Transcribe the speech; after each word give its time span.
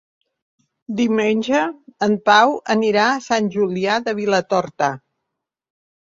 Diumenge 0.99 1.59
en 2.07 2.15
Pau 2.29 2.53
anirà 2.75 3.03
a 3.09 3.19
Sant 3.25 3.49
Julià 3.57 3.99
de 4.09 4.15
Vilatorta. 4.21 4.89